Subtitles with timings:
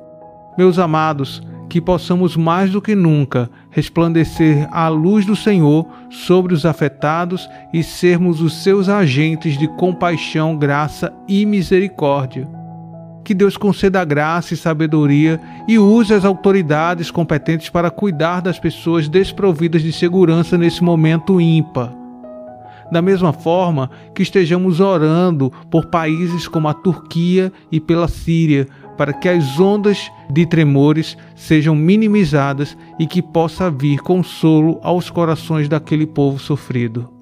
[0.56, 6.64] Meus amados, que possamos mais do que nunca resplandecer a luz do Senhor sobre os
[6.64, 12.57] afetados e sermos os seus agentes de compaixão, graça e misericórdia.
[13.28, 19.06] Que Deus conceda graça e sabedoria e use as autoridades competentes para cuidar das pessoas
[19.06, 21.92] desprovidas de segurança nesse momento ímpar.
[22.90, 29.12] Da mesma forma que estejamos orando por países como a Turquia e pela Síria, para
[29.12, 36.06] que as ondas de tremores sejam minimizadas e que possa vir consolo aos corações daquele
[36.06, 37.17] povo sofrido.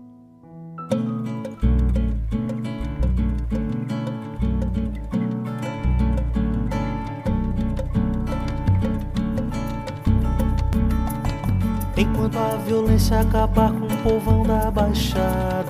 [12.27, 15.69] Enquanto a violência acabar com o povão da Baixada.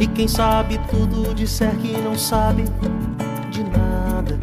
[0.00, 2.64] E quem sabe tudo disser que não sabe
[3.50, 4.40] de nada.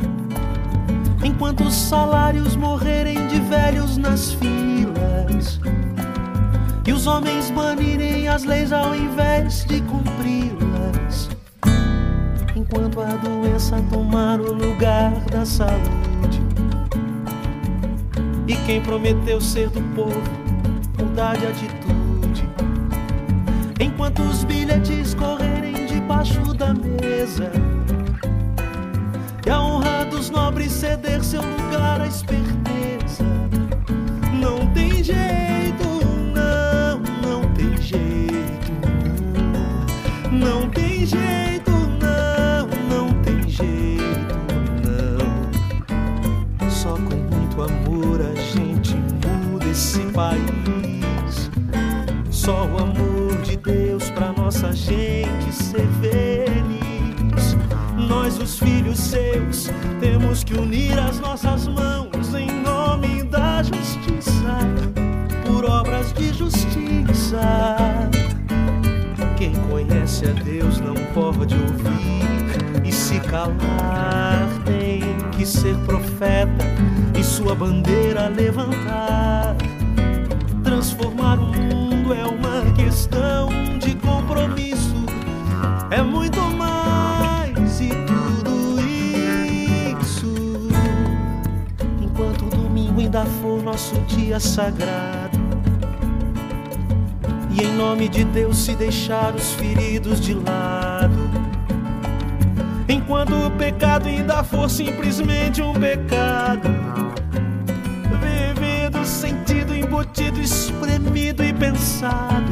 [1.23, 5.59] Enquanto os salários morrerem de velhos nas filas
[6.85, 11.29] E os homens banirem as leis ao invés de cumpri-las.
[12.55, 16.00] Enquanto a doença tomar o lugar da saúde
[18.47, 20.21] e quem prometeu ser do povo,
[20.97, 22.49] mudar de atitude.
[23.79, 27.51] Enquanto os bilhetes correrem debaixo da mesa,
[29.45, 33.23] e a honra dos nobres ceder seu lugar à esperteza.
[34.33, 35.87] Não tem jeito,
[36.33, 38.71] não, não tem jeito,
[40.31, 41.50] não, não tem jeito.
[60.31, 64.59] Temos que unir as nossas mãos em nome da justiça,
[65.45, 67.75] por obras de justiça.
[69.37, 74.47] Quem conhece a Deus não pode ouvir e se calar.
[74.63, 75.01] Tem
[75.31, 76.65] que ser profeta
[77.19, 79.20] e sua bandeira levantar
[93.21, 95.39] ainda for nosso dia sagrado.
[97.51, 101.29] E em nome de Deus se deixar os feridos de lado.
[102.87, 106.69] Enquanto o pecado ainda for simplesmente um pecado
[109.73, 112.51] embutido, espremido e pensado.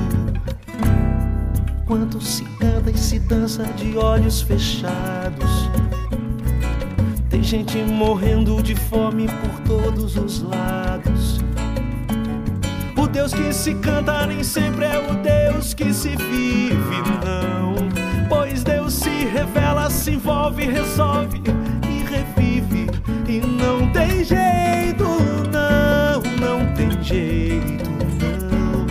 [1.86, 5.69] Quanto se canta e se dança de olhos fechados.
[7.50, 11.40] Gente morrendo de fome por todos os lados.
[12.96, 17.74] O Deus que se canta nem sempre é o Deus que se vive, não.
[18.30, 21.42] Pois Deus se revela, se envolve, resolve
[21.90, 22.86] e revive.
[23.28, 25.07] E não tem jeito,
[25.51, 27.90] não, não tem jeito,
[28.46, 28.86] não.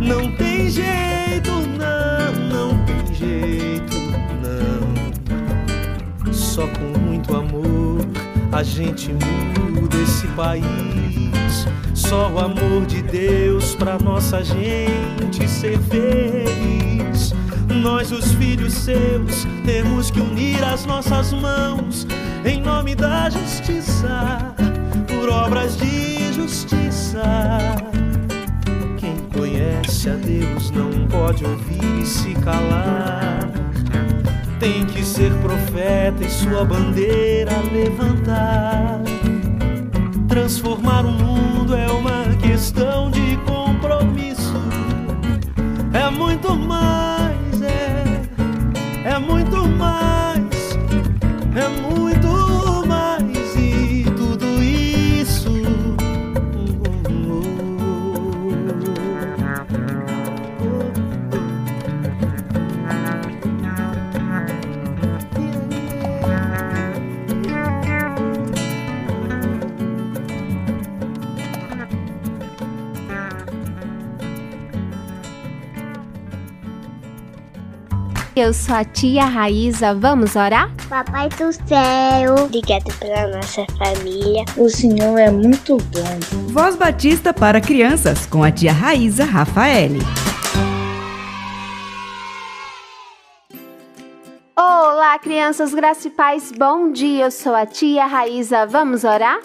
[0.00, 3.96] Não tem jeito, não, não tem jeito,
[4.42, 6.32] não.
[6.32, 7.83] Só com muito amor
[8.54, 11.66] a gente muda esse país.
[11.92, 17.34] Só o amor de Deus pra nossa gente ser feliz.
[17.82, 22.06] Nós, os filhos seus, temos que unir as nossas mãos
[22.44, 24.54] em nome da justiça,
[25.08, 27.22] por obras de justiça.
[28.96, 33.63] Quem conhece a Deus não pode ouvir e se calar.
[34.64, 39.02] Tem que ser profeta e sua bandeira levantar
[40.26, 44.54] transformar o mundo é uma questão de compromisso.
[45.92, 47.13] É muito mais,
[78.36, 80.68] Eu sou a tia Raíza, vamos orar?
[80.88, 84.44] Papai do céu, obrigado pela nossa família.
[84.56, 86.50] O Senhor é muito bom.
[86.52, 90.00] Voz Batista para crianças com a tia Raíza Rafaele.
[94.56, 97.26] Olá, crianças, graça e paz, bom dia.
[97.26, 99.38] Eu sou a tia Raíza, vamos orar?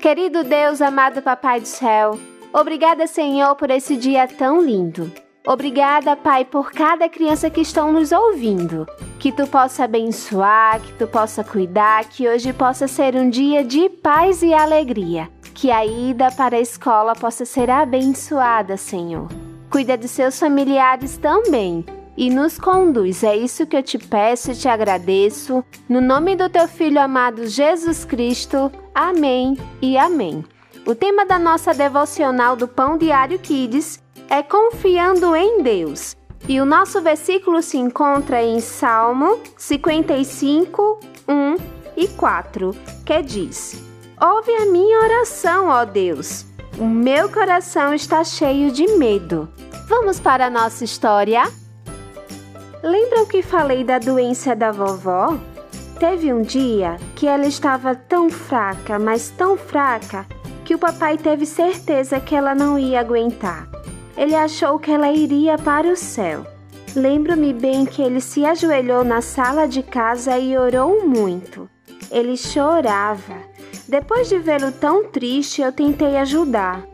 [0.00, 2.16] Querido Deus, amado Papai do céu,
[2.52, 5.10] obrigada, Senhor, por esse dia tão lindo.
[5.48, 8.86] Obrigada, Pai, por cada criança que estão nos ouvindo.
[9.18, 13.88] Que tu possa abençoar, que tu possa cuidar, que hoje possa ser um dia de
[13.88, 15.26] paz e alegria.
[15.54, 19.26] Que a ida para a escola possa ser abençoada, Senhor.
[19.70, 21.82] Cuida de seus familiares também
[22.14, 23.24] e nos conduz.
[23.24, 25.64] É isso que eu te peço e te agradeço.
[25.88, 28.70] No nome do teu filho amado Jesus Cristo.
[28.94, 30.44] Amém e amém.
[30.86, 36.16] O tema da nossa devocional do Pão Diário Kids é confiando em Deus.
[36.46, 41.56] E o nosso versículo se encontra em Salmo 55, 1
[41.96, 42.70] e 4,
[43.04, 43.82] que diz:
[44.20, 46.46] Ouve a minha oração, ó Deus.
[46.78, 49.48] O meu coração está cheio de medo.
[49.88, 51.42] Vamos para a nossa história?
[52.82, 55.36] Lembram que falei da doença da vovó?
[55.98, 60.24] Teve um dia que ela estava tão fraca, mas tão fraca,
[60.64, 63.68] que o papai teve certeza que ela não ia aguentar
[64.18, 66.44] ele achou que ela iria para o céu.
[66.96, 71.70] Lembro-me bem que ele se ajoelhou na sala de casa e orou muito.
[72.10, 73.36] Ele chorava.
[73.86, 76.84] Depois de vê-lo tão triste, eu tentei ajudar.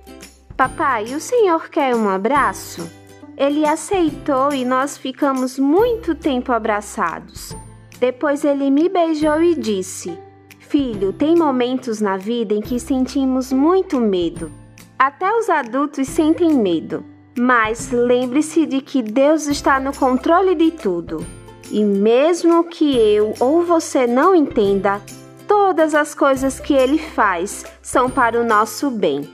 [0.55, 2.87] Papai, o senhor quer um abraço?
[3.39, 7.57] Ele aceitou e nós ficamos muito tempo abraçados.
[7.99, 10.19] Depois ele me beijou e disse:
[10.59, 14.53] Filho, tem momentos na vida em que sentimos muito medo.
[14.99, 17.14] Até os adultos sentem medo.
[17.37, 21.27] Mas lembre-se de que Deus está no controle de tudo.
[21.71, 25.01] E mesmo que eu ou você não entenda,
[25.49, 29.29] todas as coisas que ele faz são para o nosso bem.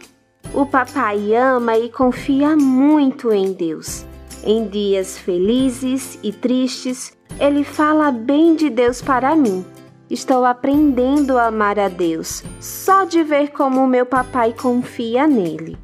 [0.55, 4.07] O papai ama e confia muito em Deus.
[4.43, 9.65] Em dias felizes e tristes, ele fala bem de Deus para mim.
[10.09, 15.79] Estou aprendendo a amar a Deus só de ver como meu papai confia nele.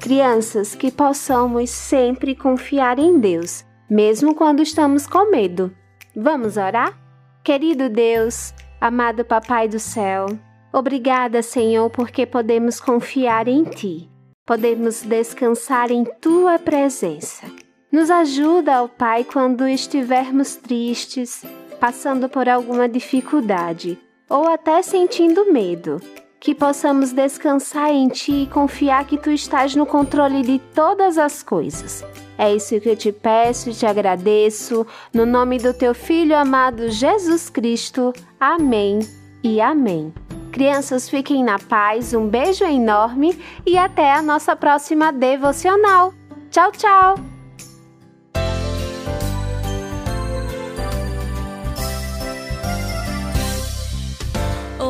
[0.00, 5.70] Crianças, que possamos sempre confiar em Deus, mesmo quando estamos com medo.
[6.16, 6.98] Vamos orar?
[7.44, 10.26] Querido Deus, amado Papai do céu,
[10.72, 14.10] obrigada, Senhor, porque podemos confiar em Ti.
[14.46, 17.46] Podemos descansar em Tua presença.
[17.92, 21.44] Nos ajuda, ó Pai, quando estivermos tristes,
[21.78, 23.98] passando por alguma dificuldade
[24.30, 26.00] ou até sentindo medo
[26.40, 31.42] que possamos descansar em Ti e confiar que Tu estás no controle de todas as
[31.42, 32.02] coisas.
[32.38, 36.90] É isso que eu te peço e te agradeço, no nome do Teu Filho amado
[36.90, 38.14] Jesus Cristo.
[38.40, 39.00] Amém
[39.42, 40.12] e amém.
[40.50, 46.14] Crianças, fiquem na paz, um beijo enorme e até a nossa próxima devocional.
[46.50, 47.29] Tchau, tchau!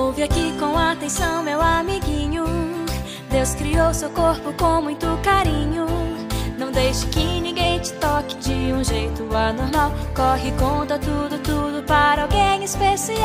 [0.00, 2.46] Ouve aqui com atenção, meu amiguinho.
[3.30, 5.86] Deus criou seu corpo com muito carinho.
[6.58, 9.92] Não deixe que ninguém te toque de um jeito anormal.
[10.14, 13.20] Corre, conta tudo, tudo para alguém especial.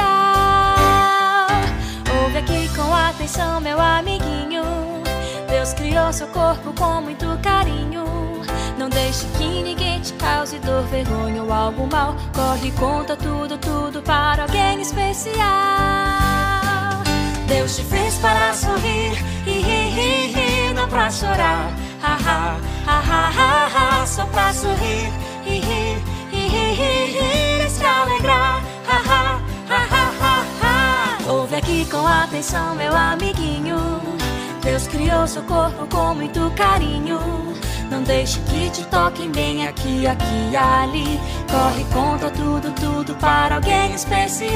[2.24, 4.64] Ouve aqui com atenção, meu amiguinho.
[5.48, 8.04] Deus criou seu corpo com muito carinho.
[8.78, 12.18] Não deixe que ninguém te cause dor, vergonha ou algo mal.
[12.34, 16.25] Corre, conta tudo, tudo para alguém especial.
[17.48, 19.14] Deus te fez para sorrir,
[19.46, 21.72] ri, ri, ri, ri, não pra chorar.
[22.02, 25.12] Ha, ha, ha, ha, ha, ha, só pra sorrir,
[25.44, 25.98] ri, ri,
[26.32, 28.62] ri, ri, ri, ri, se alegrar.
[28.88, 31.32] Ha, ha, ha, ha, ha, ha.
[31.32, 33.78] Ouve aqui com atenção, meu amiguinho.
[34.62, 37.20] Deus criou seu corpo com muito carinho.
[37.90, 41.20] Não deixe que te toquem bem aqui, aqui e ali.
[41.52, 44.56] Corre, conta tudo, tudo para alguém especial.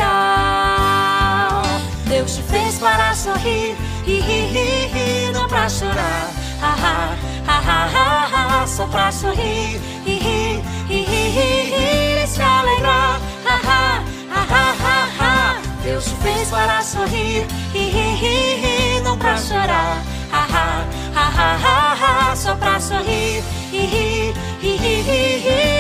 [2.08, 6.30] Deus te fez para sorrir, ri, ri, ri, ri, não pra chorar.
[6.62, 12.42] Ha, ha, ha, ha, ha, só pra sorrir, ri, ri, ri, ri, ri, ri, se
[12.42, 13.20] alegrar.
[13.46, 15.62] Ha, ha, ha, ha, ha.
[15.84, 20.02] Deus fez para sorrir, ri, ri, ri, ri, não pra chorar.
[20.32, 25.79] Ha, ha, ha, ha, ha, só pra sorrir, ri, ri, ri, ri, ri, ri,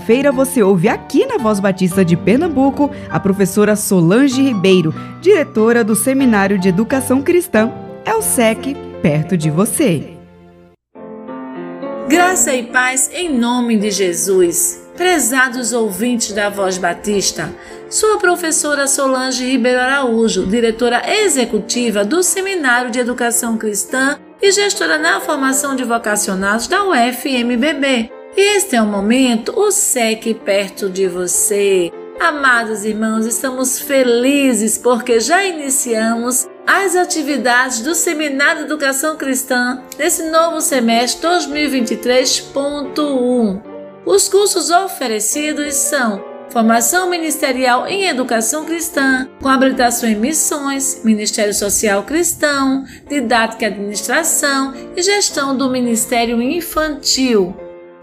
[0.00, 5.94] quarta-feira você ouve aqui na Voz Batista de Pernambuco a professora Solange Ribeiro, diretora do
[5.94, 7.70] Seminário de Educação Cristã.
[8.04, 10.16] É o SEC, perto de você.
[12.08, 14.88] Graça e paz em nome de Jesus.
[14.96, 17.54] Prezados ouvintes da Voz Batista,
[17.88, 25.20] sua professora Solange Ribeiro Araújo, diretora executiva do Seminário de Educação Cristã e gestora na
[25.20, 28.19] formação de vocacionados da UFMBB.
[28.36, 31.90] Este é o momento, o SEC perto de você.
[32.20, 40.30] Amados irmãos, estamos felizes porque já iniciamos as atividades do Seminário de Educação Cristã nesse
[40.30, 43.60] novo semestre 2023.1.
[44.06, 52.04] Os cursos oferecidos são Formação Ministerial em Educação Cristã, com habilitação em Missões, Ministério Social
[52.04, 57.56] Cristão, Didática e Administração e Gestão do Ministério Infantil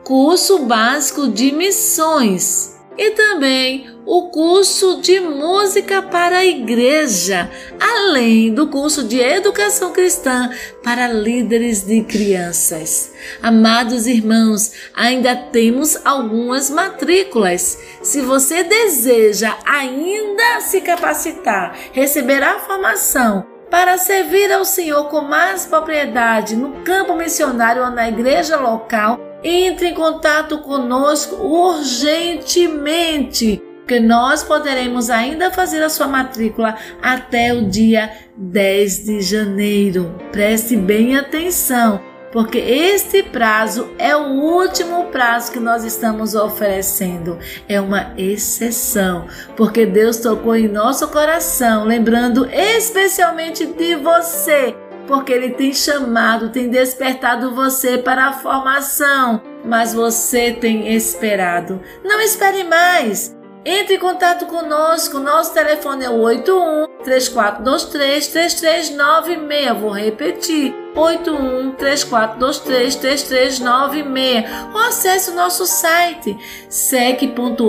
[0.08, 8.67] curso básico de missões e também o curso de música para a igreja, além do
[8.67, 10.50] curso de educação cristã
[10.82, 13.12] para líderes de crianças.
[13.43, 17.78] Amados irmãos, ainda temos algumas matrículas.
[18.02, 25.65] Se você deseja ainda se capacitar, receber a formação para servir ao Senhor com mais
[25.65, 34.43] propriedade no campo missionário ou na igreja local, entre em contato conosco urgentemente, que nós
[34.43, 40.13] poderemos ainda fazer a sua matrícula até o dia 10 de janeiro.
[40.32, 42.02] Preste bem atenção,
[42.34, 47.39] porque este prazo é o último prazo que nós estamos oferecendo.
[47.69, 54.76] É uma exceção, porque Deus tocou em nosso coração, lembrando especialmente de você
[55.08, 61.82] porque Ele tem chamado, tem despertado você para a formação, mas você tem esperado.
[62.04, 63.36] Não espere mais.
[63.65, 65.20] Entre em contato conosco.
[65.20, 69.82] Nosso telefone é o 81 3423 3396.
[69.82, 70.74] Vou repetir.
[70.96, 76.36] 81 3423 3396 ou acesse o nosso site
[76.70, 77.62] sec.org.br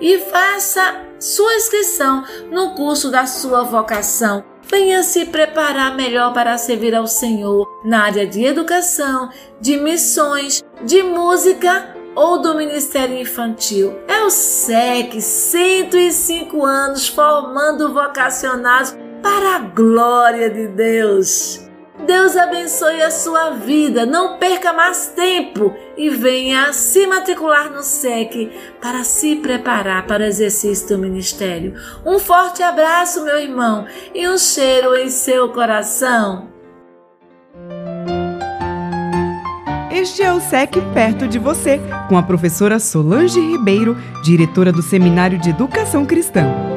[0.00, 6.94] e faça sua inscrição no curso da sua vocação venha se preparar melhor para servir
[6.94, 13.94] ao Senhor na área de educação, de missões, de música ou do Ministério Infantil.
[14.06, 21.71] É o SEC, 105 anos formando vocacionados para a glória de Deus.
[22.06, 24.04] Deus abençoe a sua vida.
[24.04, 30.26] Não perca mais tempo e venha se matricular no SEC para se preparar para o
[30.26, 31.74] exercício do ministério.
[32.04, 36.48] Um forte abraço, meu irmão, e um cheiro em seu coração.
[39.90, 45.38] Este é o SEC perto de você, com a professora Solange Ribeiro, diretora do Seminário
[45.38, 46.71] de Educação Cristã.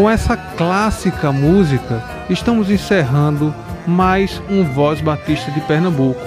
[0.00, 3.54] Com essa clássica música, estamos encerrando
[3.86, 6.18] mais um Voz Batista de Pernambuco.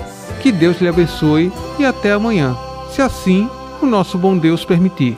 [0.43, 2.55] Que Deus lhe abençoe e até amanhã,
[2.93, 3.49] se assim
[3.81, 5.17] o nosso bom Deus permitir.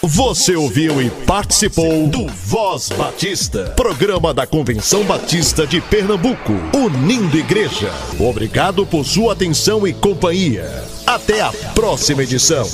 [0.00, 7.92] Você ouviu e participou do Voz Batista, programa da Convenção Batista de Pernambuco, unindo igreja.
[8.20, 10.84] Obrigado por sua atenção e companhia.
[11.04, 12.64] Até a próxima edição.